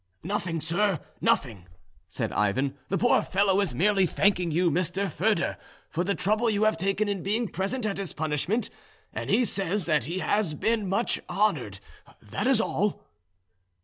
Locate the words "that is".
12.19-12.59